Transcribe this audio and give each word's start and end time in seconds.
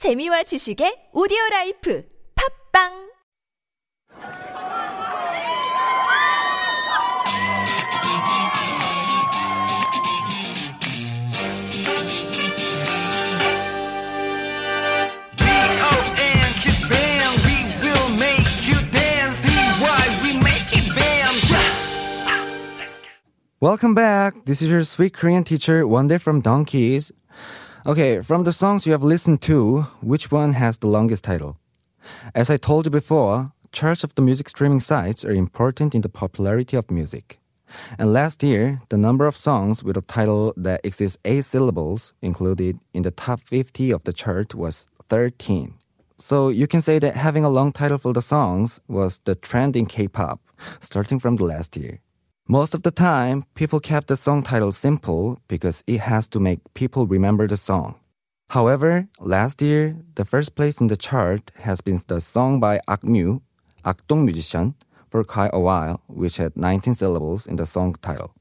재미와 0.00 0.43
지식의 0.43 1.11
오디오 1.13 1.37
라이프 1.51 2.03
팝빵 2.73 3.11
B-O-N 15.37 16.53
Kiss 16.61 16.79
Band, 16.89 17.37
we 17.45 17.57
will 17.81 18.09
make 18.17 18.49
you 18.65 18.81
dance. 18.89 19.37
D-Y, 19.45 20.01
we 20.23 20.33
make 20.41 20.65
it 20.73 20.89
bam. 20.97 21.29
Welcome 23.59 23.93
back. 23.93 24.45
This 24.45 24.61
is 24.61 24.67
your 24.69 24.83
sweet 24.83 25.13
Korean 25.13 25.43
teacher, 25.43 25.85
Wonder 25.85 26.17
from 26.17 26.41
Donkeys. 26.41 27.11
Okay, 27.83 28.21
from 28.21 28.43
the 28.43 28.53
songs 28.53 28.85
you 28.85 28.91
have 28.91 29.01
listened 29.01 29.41
to, 29.41 29.87
which 30.01 30.31
one 30.31 30.53
has 30.53 30.77
the 30.77 30.87
longest 30.87 31.23
title? 31.23 31.57
As 32.35 32.51
I 32.51 32.57
told 32.57 32.85
you 32.85 32.91
before, 32.91 33.53
charts 33.71 34.03
of 34.03 34.13
the 34.13 34.21
music 34.21 34.49
streaming 34.49 34.79
sites 34.79 35.25
are 35.25 35.31
important 35.31 35.95
in 35.95 36.01
the 36.01 36.09
popularity 36.09 36.77
of 36.77 36.91
music. 36.91 37.39
And 37.97 38.13
last 38.13 38.43
year, 38.43 38.83
the 38.89 38.97
number 38.97 39.25
of 39.25 39.35
songs 39.35 39.83
with 39.83 39.97
a 39.97 40.01
title 40.01 40.53
that 40.57 40.81
exceeds 40.83 41.17
eight 41.25 41.45
syllables 41.45 42.13
included 42.21 42.77
in 42.93 43.01
the 43.01 43.09
top 43.09 43.41
50 43.41 43.89
of 43.89 44.03
the 44.03 44.13
chart 44.13 44.53
was 44.53 44.85
13. 45.09 45.73
So 46.19 46.49
you 46.49 46.67
can 46.67 46.81
say 46.81 46.99
that 46.99 47.17
having 47.17 47.43
a 47.43 47.49
long 47.49 47.71
title 47.71 47.97
for 47.97 48.13
the 48.13 48.21
songs 48.21 48.79
was 48.87 49.19
the 49.23 49.33
trend 49.33 49.75
in 49.75 49.87
K-pop, 49.87 50.39
starting 50.81 51.17
from 51.17 51.37
the 51.37 51.45
last 51.45 51.75
year. 51.75 51.99
Most 52.47 52.73
of 52.73 52.83
the 52.83 52.91
time, 52.91 53.45
people 53.55 53.79
kept 53.79 54.07
the 54.07 54.17
song 54.17 54.43
title 54.43 54.71
simple 54.71 55.39
because 55.47 55.83
it 55.87 56.01
has 56.01 56.27
to 56.29 56.39
make 56.39 56.59
people 56.73 57.07
remember 57.07 57.47
the 57.47 57.55
song. 57.55 57.95
However, 58.49 59.07
last 59.19 59.61
year, 59.61 59.95
the 60.15 60.25
first 60.25 60.55
place 60.55 60.81
in 60.81 60.87
the 60.87 60.97
chart 60.97 61.51
has 61.59 61.79
been 61.79 62.01
the 62.07 62.19
song 62.19 62.59
by 62.59 62.79
Akmu, 62.87 63.41
Akdong 63.85 64.25
Musician, 64.25 64.75
for 65.09 65.23
quite 65.23 65.51
a 65.53 65.59
while, 65.59 66.01
which 66.07 66.37
had 66.37 66.57
19 66.57 66.95
syllables 66.95 67.47
in 67.47 67.55
the 67.55 67.65
song 67.65 67.95
title. 68.01 68.33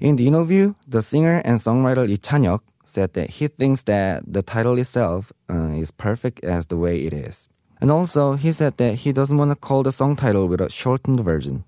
In 0.00 0.16
the 0.16 0.28
interview, 0.28 0.74
the 0.86 1.02
singer 1.02 1.42
and 1.44 1.58
songwriter 1.58 2.06
Lee 2.06 2.58
said 2.84 3.14
that 3.14 3.30
he 3.30 3.48
thinks 3.48 3.82
that 3.84 4.22
the 4.26 4.42
title 4.42 4.78
itself 4.78 5.32
uh, 5.50 5.74
is 5.74 5.90
perfect 5.90 6.44
as 6.44 6.66
the 6.66 6.76
way 6.76 7.02
it 7.02 7.12
is. 7.12 7.48
And 7.80 7.90
also, 7.90 8.34
he 8.34 8.52
said 8.52 8.76
that 8.76 8.94
he 9.02 9.12
doesn't 9.12 9.36
want 9.36 9.50
to 9.50 9.56
call 9.56 9.82
the 9.82 9.92
song 9.92 10.16
title 10.16 10.46
with 10.46 10.60
a 10.60 10.70
shortened 10.70 11.20
version. 11.24 11.64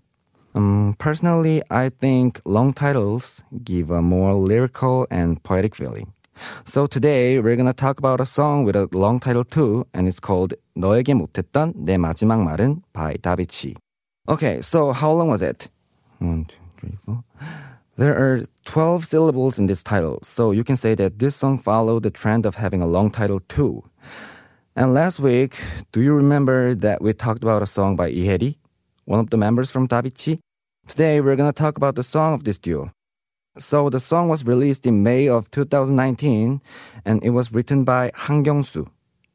Um, 0.54 0.96
personally, 0.98 1.62
I 1.70 1.90
think 1.90 2.40
long 2.44 2.72
titles 2.72 3.42
give 3.62 3.90
a 3.90 4.02
more 4.02 4.34
lyrical 4.34 5.06
and 5.10 5.42
poetic 5.42 5.76
feeling. 5.76 6.12
So 6.64 6.86
today 6.86 7.38
we're 7.38 7.56
gonna 7.56 7.72
talk 7.72 7.98
about 7.98 8.20
a 8.20 8.26
song 8.26 8.64
with 8.64 8.74
a 8.74 8.88
long 8.92 9.20
title 9.20 9.44
too, 9.44 9.86
and 9.94 10.08
it's 10.08 10.20
called 10.20 10.54
너에게 10.76 11.14
못했던 11.14 11.74
내 11.76 11.98
마지막 11.98 12.42
말은 12.42 12.82
by 12.92 13.16
Davichi. 13.16 13.76
Okay, 14.28 14.60
so 14.60 14.92
how 14.92 15.12
long 15.12 15.28
was 15.28 15.42
it? 15.42 15.68
One, 16.18 16.46
two, 16.46 16.56
three, 16.78 16.96
four. 17.04 17.22
There 17.96 18.16
are 18.16 18.44
12 18.64 19.04
syllables 19.04 19.58
in 19.58 19.66
this 19.66 19.82
title, 19.82 20.20
so 20.22 20.52
you 20.52 20.64
can 20.64 20.76
say 20.76 20.94
that 20.94 21.18
this 21.18 21.36
song 21.36 21.58
followed 21.58 22.02
the 22.02 22.10
trend 22.10 22.46
of 22.46 22.54
having 22.54 22.80
a 22.80 22.86
long 22.86 23.10
title 23.10 23.40
too. 23.48 23.84
And 24.74 24.94
last 24.94 25.20
week, 25.20 25.58
do 25.92 26.00
you 26.00 26.14
remember 26.14 26.74
that 26.76 27.02
we 27.02 27.12
talked 27.12 27.42
about 27.42 27.62
a 27.62 27.66
song 27.66 27.96
by 27.96 28.08
Lee 28.08 28.24
Hae-ri? 28.24 28.56
One 29.10 29.18
of 29.18 29.30
the 29.30 29.36
members 29.36 29.72
from 29.72 29.88
Davichi? 29.88 30.38
Today, 30.86 31.20
we're 31.20 31.34
gonna 31.34 31.52
talk 31.52 31.76
about 31.76 31.96
the 31.96 32.04
song 32.04 32.32
of 32.32 32.44
this 32.44 32.58
duo. 32.58 32.92
So 33.58 33.90
the 33.90 33.98
song 33.98 34.28
was 34.28 34.46
released 34.46 34.86
in 34.86 35.02
May 35.02 35.26
of 35.26 35.50
2019, 35.50 36.62
and 37.04 37.20
it 37.24 37.30
was 37.30 37.52
written 37.52 37.82
by 37.82 38.12
Han 38.14 38.44
Kyung-soo. 38.44 38.86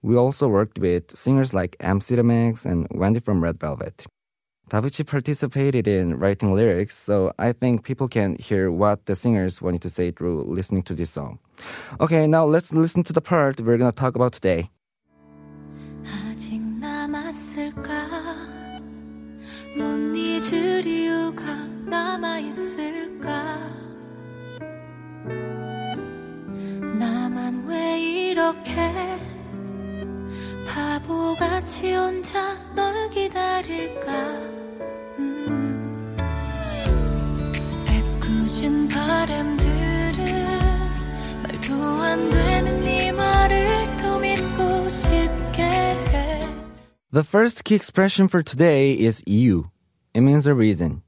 We 0.01 0.15
also 0.15 0.47
worked 0.47 0.79
with 0.79 1.13
singers 1.13 1.53
like 1.53 1.75
MC 1.81 2.15
the 2.15 2.23
Max 2.23 2.65
and 2.65 2.87
Wendy 2.89 3.19
from 3.19 3.43
Red 3.43 3.59
Velvet. 3.59 4.05
Davichi 4.69 5.05
participated 5.05 5.89
in 5.89 6.19
writing 6.19 6.55
lyrics, 6.55 6.95
so 6.95 7.33
I 7.37 7.51
think 7.51 7.83
people 7.83 8.07
can 8.07 8.37
hear 8.37 8.71
what 8.71 9.05
the 9.07 9.13
singers 9.13 9.61
wanted 9.61 9.81
to 9.81 9.89
say 9.89 10.11
through 10.11 10.43
listening 10.43 10.83
to 10.83 10.93
this 10.95 11.09
song. 11.09 11.37
Okay, 11.99 12.27
now 12.27 12.45
let's 12.45 12.71
listen 12.71 13.03
to 13.03 13.11
the 13.11 13.19
part 13.19 13.59
we're 13.59 13.77
gonna 13.77 13.91
talk 13.91 14.15
about 14.15 14.31
today. 14.31 14.69
못 19.95 20.13
잊을 20.13 20.85
이유가 20.85 21.55
남아있을까 21.85 23.31
나만 26.99 27.65
왜 27.65 28.01
이렇게 28.01 28.73
바보같이 30.67 31.93
혼자 31.93 32.55
널 32.75 33.09
기다릴까 33.09 34.11
음. 35.17 36.17
애꿎은 37.87 38.89
바람들은 38.89 40.25
말도 41.41 41.73
안 41.73 42.29
되는 42.29 42.83
네 42.83 43.13
말을 43.13 43.95
또 43.95 44.19
믿고 44.19 44.89
싶게 44.89 45.63
해 45.63 46.49
The 47.13 47.23
first 47.23 47.63
key 47.63 47.77
expression 47.77 48.27
for 48.27 48.43
today 48.43 48.91
is 48.91 49.23
이유. 49.25 49.69
It 50.14 50.22
means 50.22 50.46
a 50.46 50.54
reason. 50.54 51.02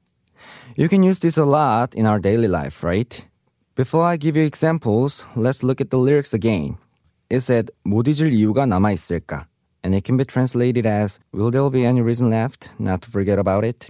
You 0.75 0.89
can 0.89 1.03
use 1.03 1.19
this 1.19 1.37
a 1.37 1.45
lot 1.45 1.93
in 1.93 2.05
our 2.05 2.19
daily 2.19 2.47
life, 2.47 2.83
right? 2.83 3.25
Before 3.75 4.03
I 4.03 4.17
give 4.17 4.35
you 4.35 4.43
examples, 4.43 5.25
let's 5.35 5.63
look 5.63 5.81
at 5.81 5.89
the 5.89 5.97
lyrics 5.97 6.33
again. 6.33 6.77
It 7.29 7.41
said 7.41 7.71
못 7.85 8.07
잊을 8.07 8.31
이유가 8.33 8.65
남아 8.65 8.93
있을까? 8.93 9.47
And 9.83 9.95
it 9.95 10.05
can 10.05 10.17
be 10.17 10.25
translated 10.25 10.85
as 10.85 11.19
will 11.33 11.51
there 11.51 11.69
be 11.69 11.85
any 11.85 12.01
reason 12.01 12.29
left 12.29 12.69
not 12.79 13.01
to 13.01 13.09
forget 13.09 13.39
about 13.39 13.65
it? 13.65 13.89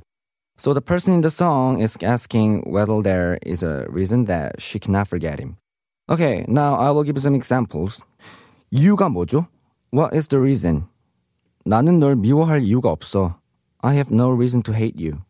So 0.57 0.73
the 0.73 0.81
person 0.81 1.13
in 1.13 1.21
the 1.21 1.29
song 1.29 1.81
is 1.81 1.97
asking 2.01 2.63
whether 2.65 3.01
there 3.01 3.39
is 3.41 3.63
a 3.63 3.85
reason 3.89 4.25
that 4.25 4.61
she 4.61 4.79
cannot 4.79 5.07
forget 5.07 5.39
him. 5.39 5.57
Okay, 6.09 6.45
now 6.47 6.75
I 6.75 6.91
will 6.91 7.03
give 7.03 7.15
you 7.15 7.21
some 7.21 7.35
examples. 7.35 7.99
이유가 8.71 9.09
뭐죠? 9.09 9.47
What 9.91 10.15
is 10.15 10.27
the 10.27 10.39
reason? 10.39 10.85
나는 11.65 11.99
널 11.99 12.15
미워할 12.15 12.61
이유가 12.63 12.89
없어. 12.89 13.35
I 13.81 13.95
have 13.95 14.11
no 14.11 14.29
reason 14.29 14.63
to 14.63 14.73
hate 14.73 14.97
you. 14.97 15.21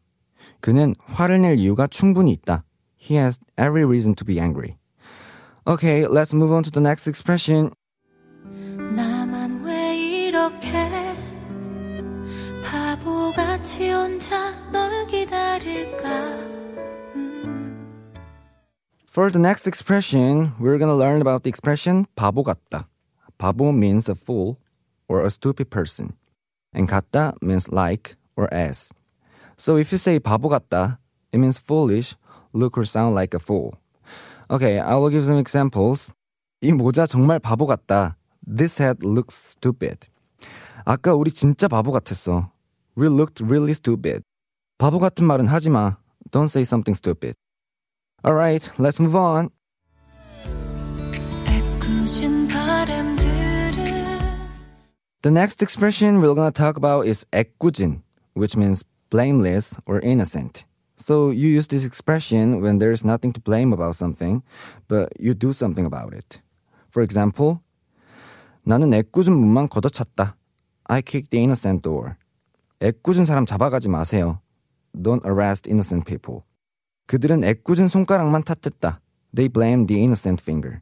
그는 0.61 0.95
화를 1.05 1.41
낼 1.41 1.57
이유가 1.57 1.87
충분히 1.87 2.31
있다. 2.31 2.63
He 2.97 3.17
has 3.17 3.39
every 3.57 3.83
reason 3.83 4.15
to 4.15 4.25
be 4.25 4.39
angry. 4.39 4.77
Okay, 5.65 6.05
let's 6.05 6.33
move 6.33 6.51
on 6.51 6.63
to 6.63 6.71
the 6.71 6.81
next 6.81 7.07
expression. 7.07 7.71
나만 8.95 9.63
왜 9.63 10.27
이렇게 10.27 11.15
바보같이 12.63 13.91
혼자 13.91 14.51
널 14.71 15.05
기다릴까 15.07 16.09
음. 17.15 17.87
For 19.07 19.31
the 19.31 19.39
next 19.39 19.67
expression, 19.67 20.53
we're 20.59 20.77
gonna 20.77 20.95
learn 20.95 21.21
about 21.21 21.43
the 21.43 21.49
expression 21.49 22.05
바보 22.15 22.43
같다. 22.43 22.87
바보 23.37 23.71
means 23.71 24.09
a 24.09 24.15
fool 24.15 24.57
or 25.07 25.23
a 25.23 25.29
stupid 25.29 25.69
person. 25.69 26.13
And 26.73 26.87
같다 26.87 27.33
means 27.41 27.69
like 27.71 28.15
or 28.37 28.51
as. 28.53 28.91
So 29.57 29.77
if 29.77 29.91
you 29.91 29.97
say 29.97 30.19
바보 30.19 30.49
같다, 30.49 30.99
it 31.31 31.37
means 31.37 31.57
foolish, 31.57 32.15
look 32.53 32.77
or 32.77 32.85
sound 32.85 33.15
like 33.15 33.33
a 33.33 33.39
fool. 33.39 33.73
Okay, 34.49 34.79
I 34.79 34.95
will 34.95 35.09
give 35.09 35.25
some 35.25 35.37
examples. 35.37 36.11
이 36.61 36.71
모자 36.71 37.05
정말 37.05 37.39
바보 37.39 37.65
같다. 37.65 38.17
This 38.45 38.81
hat 38.81 39.05
looks 39.05 39.35
stupid. 39.57 40.07
아까 40.85 41.13
우리 41.15 41.31
진짜 41.31 41.67
바보 41.67 41.91
같았어. 41.91 42.51
We 42.97 43.07
looked 43.07 43.43
really 43.43 43.71
stupid. 43.71 44.23
바보 44.77 44.99
같은 44.99 45.25
말은 45.25 45.47
하지 45.47 45.69
마. 45.69 45.97
Don't 46.31 46.45
say 46.45 46.63
something 46.63 46.95
stupid. 46.97 47.35
Alright, 48.25 48.69
let's 48.77 48.99
move 48.99 49.15
on. 49.15 49.49
애꿎은 51.47 52.47
바람들은 52.47 53.23
The 55.21 55.31
next 55.31 55.61
expression 55.61 56.21
we're 56.21 56.35
gonna 56.35 56.51
talk 56.51 56.75
about 56.77 57.07
is 57.07 57.25
애꿎은, 57.31 58.01
which 58.37 58.55
means 58.55 58.83
blameless 59.09 59.77
or 59.85 59.99
innocent. 59.99 60.65
So 60.95 61.31
you 61.31 61.49
use 61.49 61.67
this 61.67 61.85
expression 61.85 62.61
when 62.61 62.79
there's 62.79 63.03
nothing 63.03 63.33
to 63.33 63.41
blame 63.41 63.73
about 63.73 63.95
something, 63.95 64.43
but 64.87 65.11
you 65.19 65.33
do 65.33 65.53
something 65.53 65.85
about 65.85 66.13
it. 66.13 66.41
For 66.89 67.03
example, 67.03 67.59
나는 68.65 68.93
애꿎은 68.93 69.33
문만 69.33 69.67
걷어찼다. 69.67 70.35
I 70.85 71.01
kicked 71.01 71.31
the 71.31 71.41
innocent 71.41 71.81
door. 71.83 72.15
애꿎은 72.81 73.25
사람 73.25 73.45
잡아가지 73.45 73.89
마세요. 73.89 74.39
Don't 74.95 75.25
arrest 75.25 75.67
innocent 75.67 76.05
people. 76.05 76.43
그들은 77.07 77.43
애꿎은 77.43 77.87
손가락만 77.87 78.43
탓했다. 78.43 79.01
They 79.35 79.49
blame 79.49 79.87
the 79.87 79.99
innocent 79.99 80.41
finger. 80.41 80.81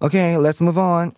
Okay, 0.00 0.36
let's 0.36 0.60
move 0.60 0.78
on. 0.78 1.12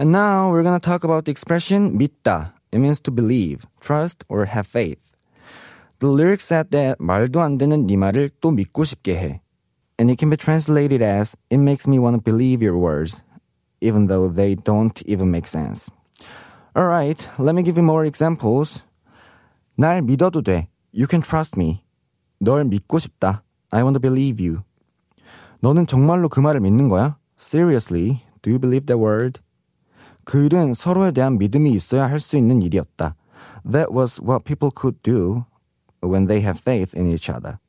And 0.00 0.12
now 0.12 0.50
we're 0.50 0.62
gonna 0.62 0.80
talk 0.80 1.04
about 1.04 1.24
the 1.24 1.30
expression 1.30 1.98
믿다. 1.98 2.52
It 2.72 2.78
means 2.78 3.00
to 3.02 3.10
believe, 3.10 3.64
trust, 3.80 4.24
or 4.28 4.46
have 4.46 4.66
faith. 4.66 5.00
The 6.00 6.08
lyrics 6.08 6.44
said 6.44 6.70
that 6.72 6.98
말도 7.00 7.40
안 7.40 7.56
되는 7.58 7.86
네 7.86 7.96
말을 7.96 8.30
또 8.40 8.50
믿고 8.50 8.84
싶게 8.84 9.16
해. 9.16 9.40
and 9.98 10.10
it 10.10 10.18
can 10.18 10.30
be 10.30 10.36
translated 10.36 11.02
as 11.02 11.36
it 11.50 11.58
makes 11.58 11.86
me 11.86 11.98
want 11.98 12.14
to 12.14 12.20
believe 12.20 12.62
your 12.62 12.76
words, 12.76 13.22
even 13.80 14.06
though 14.06 14.28
they 14.28 14.54
don't 14.54 15.02
even 15.06 15.30
make 15.30 15.46
sense. 15.46 15.90
Alright, 16.76 17.26
let 17.38 17.54
me 17.54 17.62
give 17.62 17.76
you 17.76 17.82
more 17.82 18.04
examples. 18.04 18.82
날 19.78 20.02
믿어도 20.02 20.42
돼. 20.42 20.68
You 20.92 21.06
can 21.06 21.22
trust 21.22 21.56
me. 21.56 21.82
널 22.40 22.64
믿고 22.64 22.98
싶다. 22.98 23.42
I 23.70 23.82
want 23.82 23.94
to 23.94 24.00
believe 24.00 24.40
you. 24.40 24.62
너는 25.60 25.86
정말로 25.86 26.28
그 26.28 26.40
말을 26.40 26.60
믿는 26.60 26.88
거야? 26.88 27.16
Seriously, 27.38 28.22
do 28.42 28.50
you 28.50 28.58
believe 28.58 28.86
that 28.86 28.98
word? 28.98 29.40
그 30.23 30.45
일은 30.45 30.73
서로에 30.73 31.11
대한 31.11 31.37
믿음이 31.37 31.71
있어야 31.71 32.09
할 32.09 32.19
수 32.19 32.37
있는 32.37 32.61
일이었다. 32.61 33.15
That 33.69 33.93
was 33.93 34.21
what 34.21 34.43
people 34.43 34.71
could 34.75 35.01
do 35.03 35.45
when 36.01 36.27
they 36.27 36.41
have 36.43 36.59
faith 36.59 36.95
in 36.97 37.09
each 37.11 37.29
other. 37.29 37.59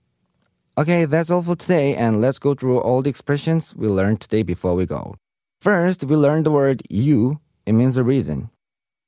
Okay, 0.79 1.05
that's 1.05 1.31
all 1.31 1.43
for 1.43 1.55
today, 1.55 1.95
and 1.95 2.21
let's 2.21 2.39
go 2.39 2.55
through 2.55 2.81
all 2.81 3.03
the 3.03 3.11
expressions 3.11 3.75
we 3.77 3.89
learned 3.89 4.21
today 4.21 4.43
before 4.43 4.75
we 4.75 4.87
go. 4.87 5.17
First, 5.61 6.05
we 6.05 6.17
learned 6.17 6.47
the 6.47 6.53
word 6.53 6.83
이유. 6.91 7.39
It 7.67 7.75
means 7.75 7.99
a 7.99 8.03
reason. 8.03 8.49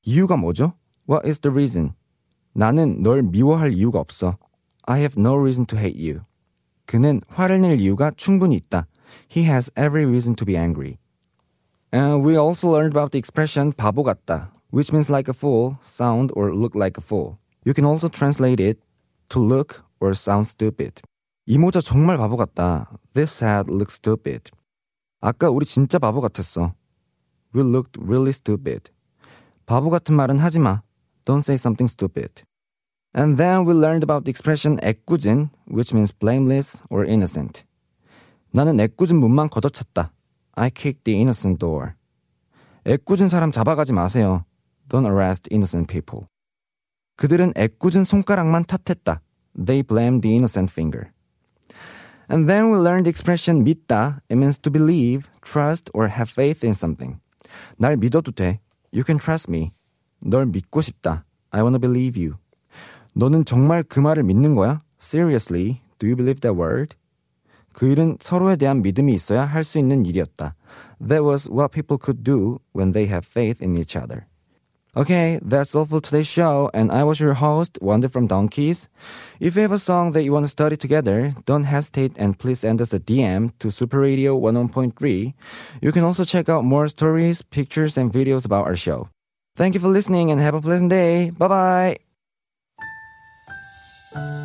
이유가 0.05 0.37
뭐죠? 0.37 0.75
What 1.09 1.27
is 1.27 1.41
the 1.41 1.51
reason? 1.51 1.95
나는 2.53 3.03
널 3.03 3.23
미워할 3.23 3.73
이유가 3.73 3.99
없어. 3.99 4.37
I 4.87 5.01
have 5.01 5.19
no 5.19 5.35
reason 5.37 5.67
to 5.67 5.79
hate 5.79 5.99
you. 5.99 6.21
그는 6.87 7.23
화를 7.29 7.63
낼 7.63 7.81
이유가 7.81 8.13
충분히 8.15 8.57
있다. 8.57 8.87
He 9.35 9.47
has 9.47 9.71
every 9.77 10.05
reason 10.05 10.37
to 10.37 10.45
be 10.45 10.57
angry. 10.57 10.99
And 11.94 12.24
we 12.24 12.38
also 12.38 12.70
learned 12.70 12.94
about 12.94 13.12
the 13.12 13.18
expression 13.18 13.74
바보 13.74 14.04
같다, 14.04 14.52
which 14.72 14.94
means 14.94 15.10
like 15.10 15.28
a 15.28 15.34
fool, 15.34 15.78
sound 15.84 16.32
or 16.36 16.54
look 16.54 16.76
like 16.76 16.98
a 16.98 17.02
fool. 17.02 17.40
You 17.66 17.74
can 17.74 17.86
also 17.86 18.10
translate 18.10 18.60
it 18.60 18.80
to 19.30 19.40
look 19.40 19.84
or 20.00 20.14
sound 20.14 20.48
stupid. 20.48 21.02
이 21.48 21.58
모자 21.58 21.82
정말 21.82 22.18
바보 22.18 22.38
같다. 22.38 22.92
This 23.14 23.44
hat 23.44 23.72
looks 23.74 23.96
stupid. 23.96 24.52
아까 25.20 25.50
우리 25.50 25.66
진짜 25.66 25.98
바보 25.98 26.22
같았어. 26.22 26.74
We 27.56 27.64
looked 27.64 28.00
really 28.00 28.30
stupid. 28.30 28.92
바보 29.66 29.90
같은 29.90 30.16
말은 30.16 30.38
하지 30.40 30.60
마. 30.60 30.82
Don't 31.26 31.40
say 31.40 31.56
something 31.56 31.90
stupid. 31.90 32.44
And 33.14 33.38
then 33.38 33.66
we 33.66 33.74
learned 33.74 34.04
about 34.04 34.26
the 34.26 34.30
expression 34.30 34.78
애꿎은, 34.82 35.50
which 35.68 35.94
means 35.94 36.14
blameless 36.14 36.84
or 36.92 37.06
innocent. 37.06 37.64
나는 38.52 38.80
애꿎은 38.80 39.16
문만 39.20 39.50
걷어찼다. 39.50 40.12
I 40.56 40.70
kicked 40.70 41.04
the 41.04 41.18
innocent 41.18 41.60
door. 41.60 41.94
애꿎은 42.86 43.30
사람 43.30 43.52
잡아가지 43.52 43.94
마세요. 43.94 44.46
Don't 44.90 45.06
arrest 45.06 45.50
innocent 45.52 45.88
people. 45.88 46.28
그들은 47.18 47.54
애꿎은 47.56 48.04
손가락만 48.04 48.66
탓했다. 48.66 49.22
They 49.54 49.84
blamed 49.84 50.22
the 50.22 50.34
innocent 50.34 50.72
finger. 50.72 51.12
And 52.30 52.48
then 52.48 52.72
we 52.72 52.78
learned 52.78 53.06
the 53.06 53.10
expression 53.10 53.64
믿다. 53.64 54.22
It 54.30 54.38
means 54.38 54.60
to 54.60 54.72
believe, 54.72 55.30
trust, 55.42 55.90
or 55.94 56.08
have 56.08 56.32
faith 56.32 56.64
in 56.64 56.72
something. 56.72 57.20
날 57.78 57.98
믿어도 57.98 58.32
돼. 58.32 58.60
You 58.94 59.04
can 59.06 59.20
trust 59.20 59.52
me. 59.52 59.72
널 60.22 60.46
믿고 60.46 60.82
싶다. 60.82 61.26
I 61.52 61.62
wanna 61.62 61.80
believe 61.80 62.22
you. 62.22 62.38
너는 63.16 63.46
정말 63.46 63.84
그 63.84 64.00
말을 64.00 64.24
믿는 64.24 64.56
거야? 64.56 64.82
Seriously, 65.00 65.82
do 65.98 66.08
you 66.08 66.16
believe 66.16 66.42
that 66.42 66.56
word? 66.56 66.96
그 67.74 67.88
일은 67.88 68.18
서로에 68.20 68.56
대한 68.56 68.82
믿음이 68.82 69.14
있어야 69.14 69.46
할 69.46 69.64
수 69.64 69.78
있는 69.80 70.06
일이었다. 70.06 70.56
That 71.00 71.24
was 71.24 71.50
what 71.50 71.72
people 71.72 71.98
could 71.98 72.24
do 72.24 72.60
when 72.74 72.92
they 72.92 73.08
have 73.10 73.26
faith 73.26 73.62
in 73.64 73.78
each 73.78 73.96
other. 73.96 74.28
Okay, 74.98 75.40
that's 75.44 75.76
all 75.76 75.86
for 75.86 76.02
today's 76.02 76.28
show, 76.28 76.72
and 76.74 76.92
I 76.92 77.04
was 77.04 77.20
your 77.20 77.36
host, 77.36 77.78
Wonder 77.80 78.10
from 78.10 78.26
Donkeys. 78.26 78.90
If 79.40 79.56
you 79.56 79.62
have 79.62 79.72
a 79.72 79.78
song 79.80 80.14
that 80.14 80.24
you 80.24 80.34
want 80.34 80.46
to 80.46 80.50
study 80.50 80.76
together, 80.78 81.36
don't 81.46 81.66
hesitate 81.66 82.14
and 82.18 82.38
please 82.38 82.62
send 82.62 82.82
us 82.82 82.92
a 82.92 83.00
DM 83.00 83.54
to 83.60 83.70
Super 83.70 84.00
Radio 84.00 84.38
101.3. 84.38 85.34
You 85.82 85.92
can 85.92 86.04
also 86.04 86.26
check 86.26 86.50
out 86.50 86.66
more 86.66 86.88
stories, 86.88 87.44
pictures, 87.44 87.98
and 87.98 88.12
videos 88.12 88.46
about 88.46 88.66
our 88.66 88.76
show. 88.76 89.10
Thank 89.56 89.76
you 89.76 89.80
for 89.80 89.90
listening 89.90 90.32
and 90.32 90.42
have 90.42 90.56
a 90.56 90.62
pleasant 90.62 90.90
day. 90.90 91.30
Bye 91.30 91.98
bye. 94.16 94.43